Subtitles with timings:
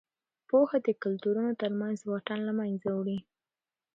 [0.49, 3.19] پوهه د کلتورونو ترمنځ واټن له منځه وړي.